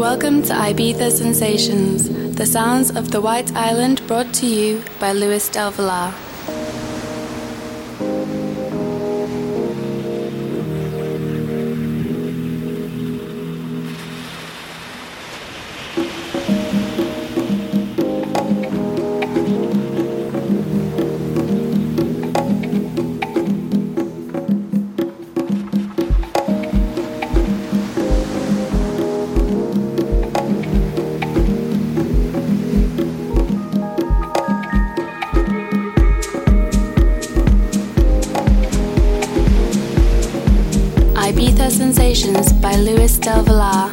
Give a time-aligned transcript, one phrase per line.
[0.00, 5.50] Welcome to Ibiza Sensations, the sounds of the White Island brought to you by Luis
[5.50, 6.14] Del Villar.
[43.30, 43.89] Luis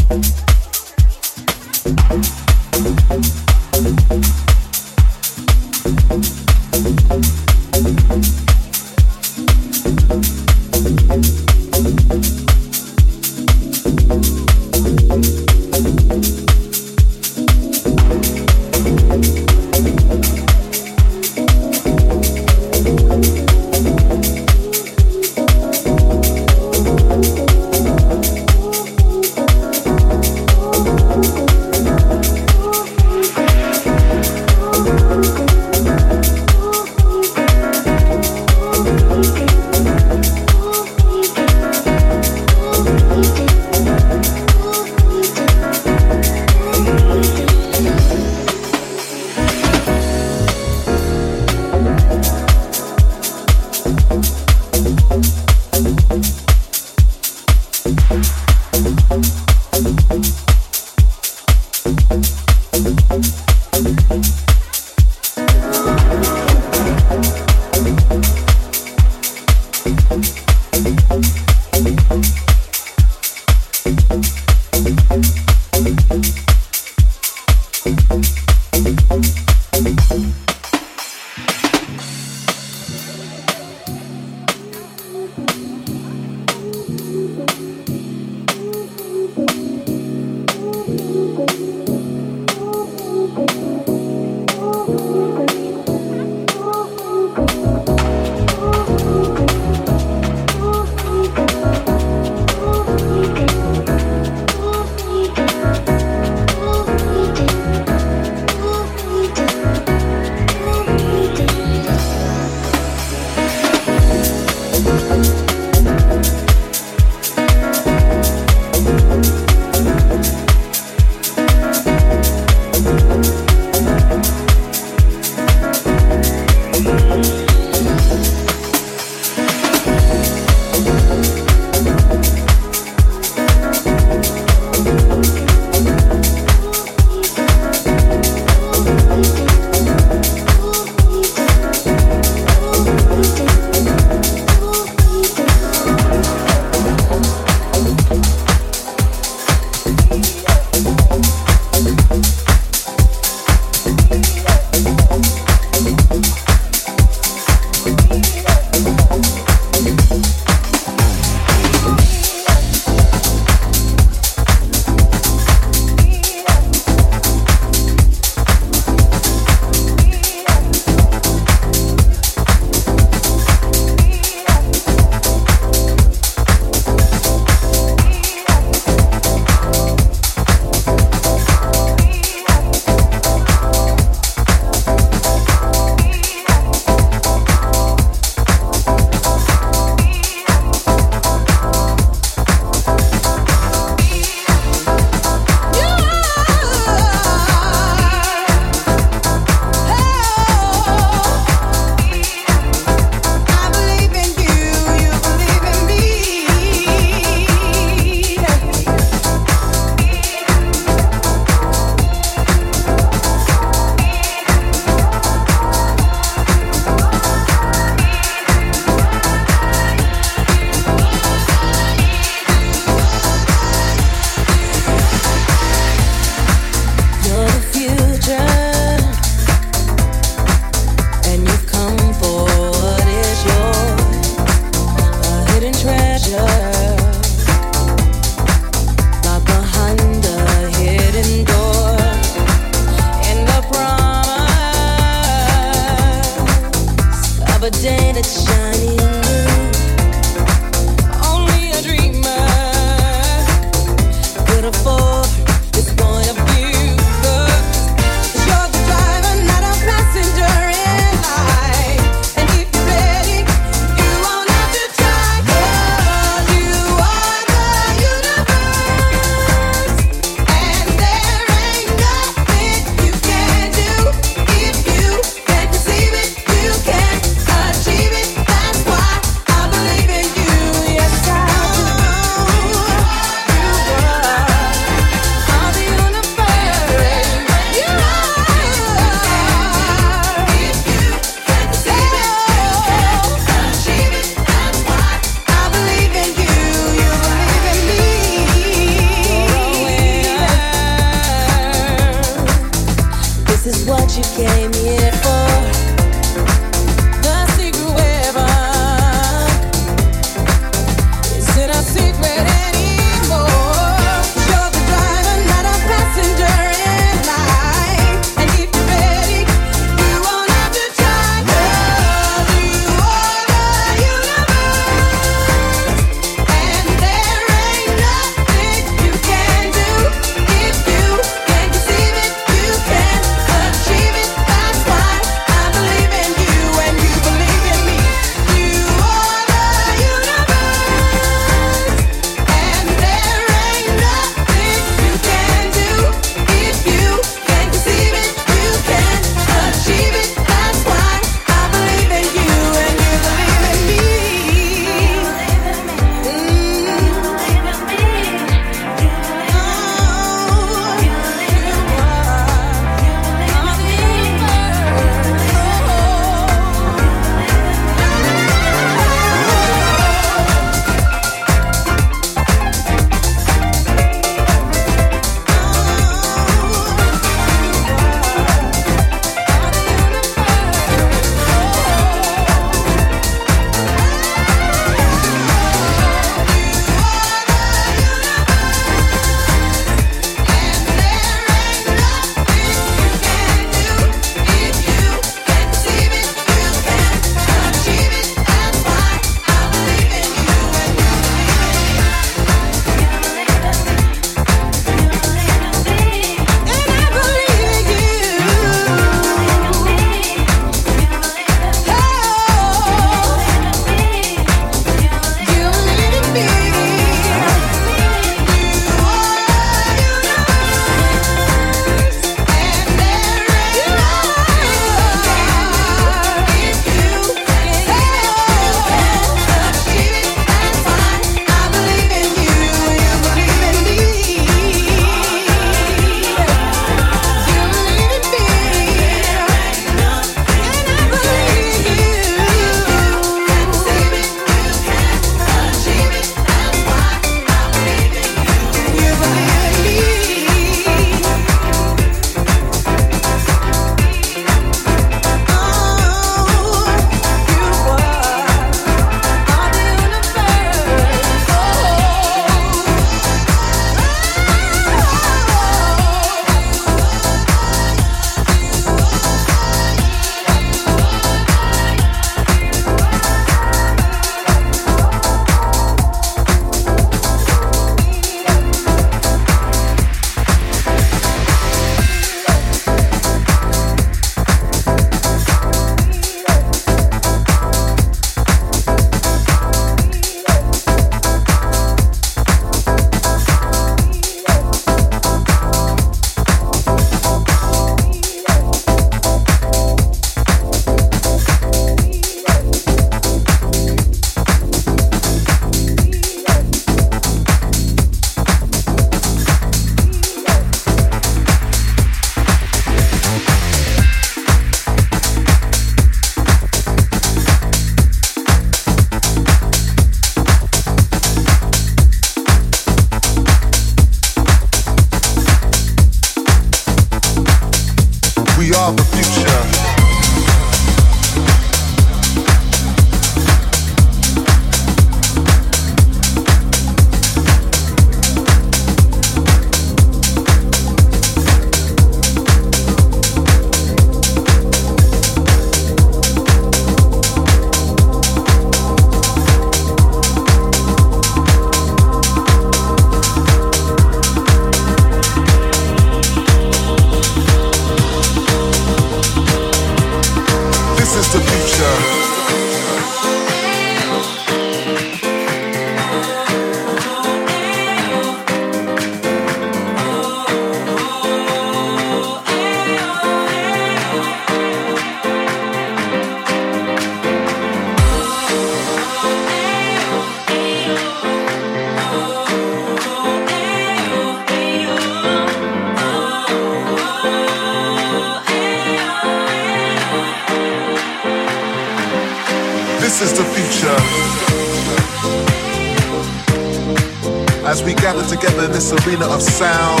[599.61, 600.00] sound,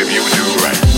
[0.00, 0.95] if you do right.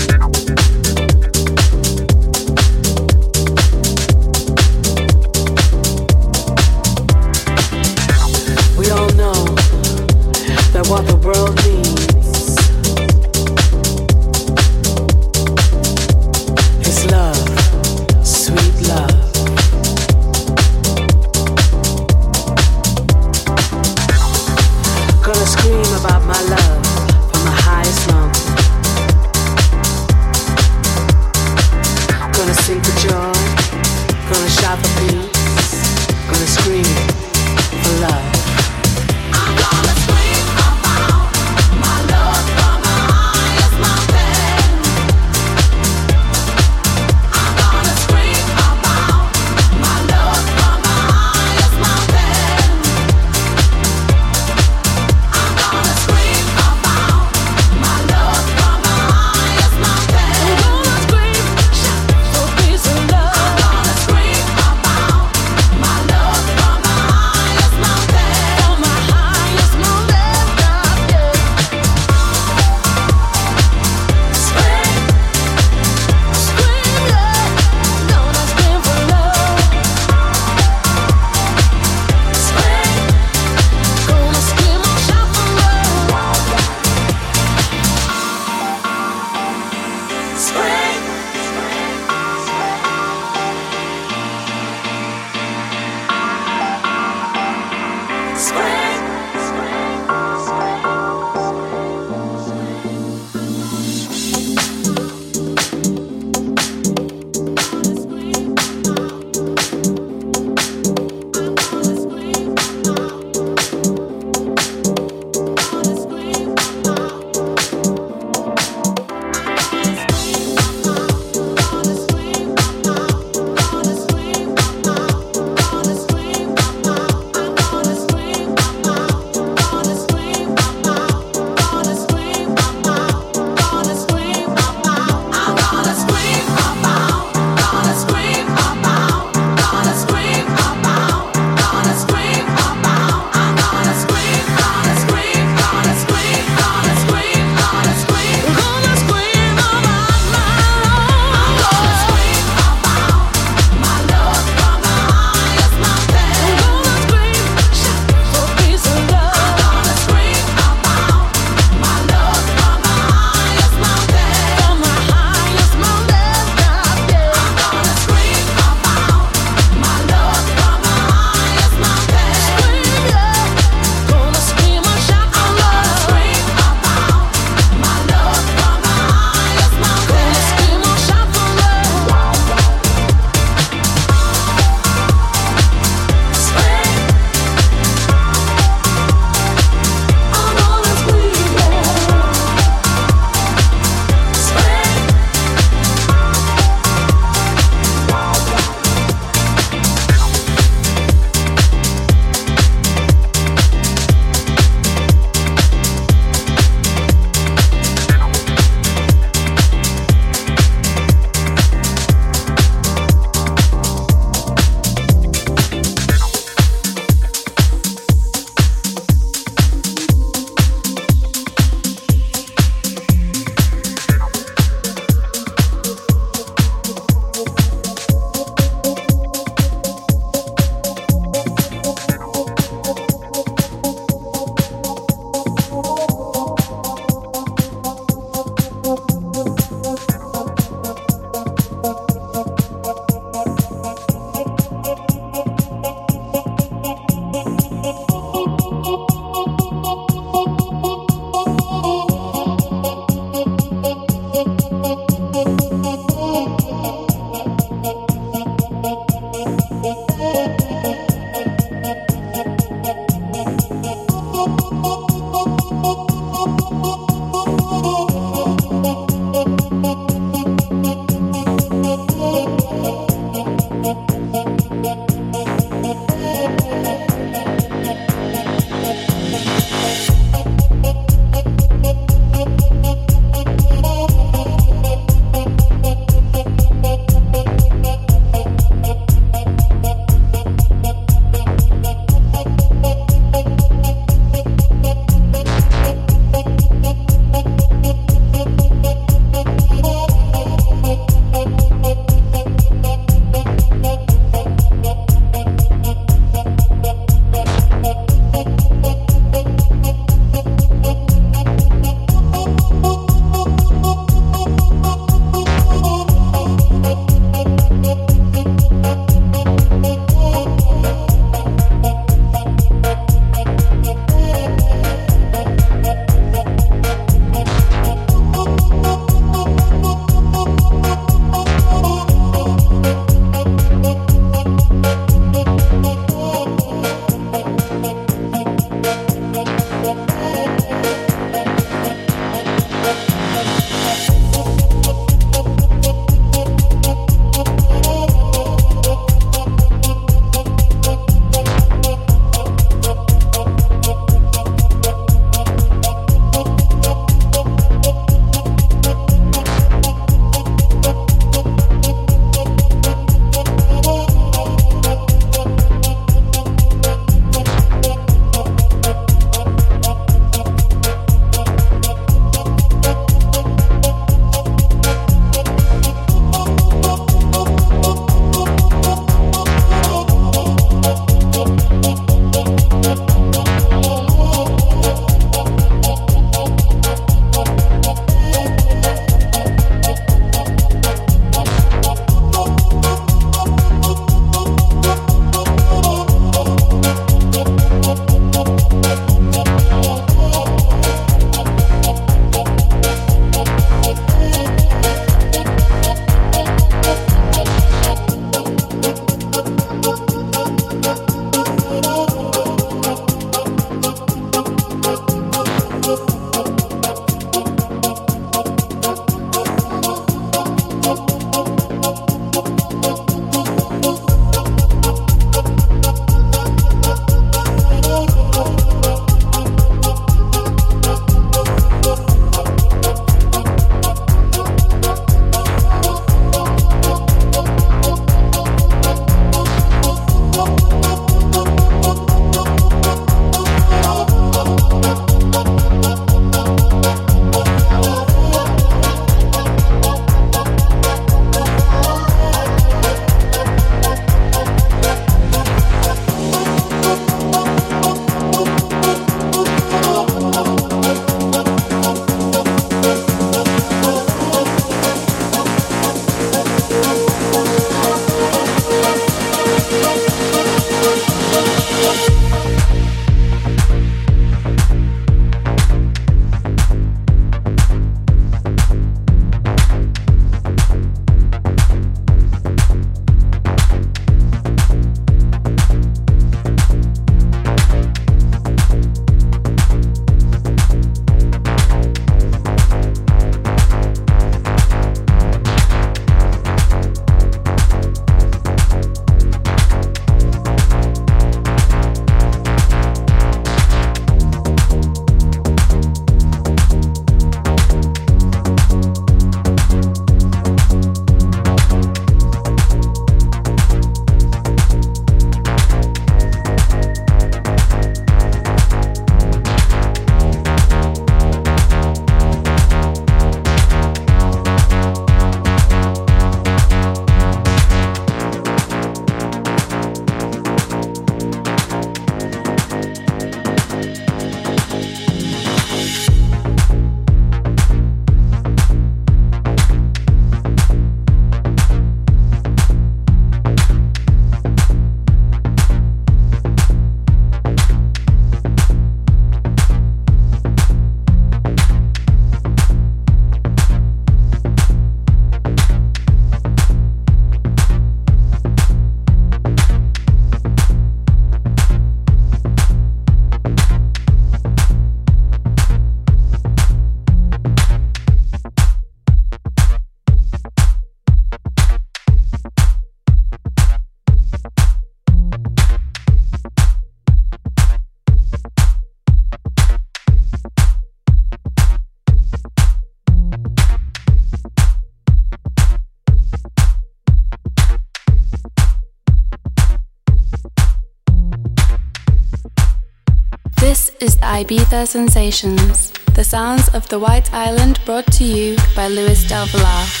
[594.41, 600.00] Ibiza Sensations, the sounds of the White Island brought to you by Luis Del Villar.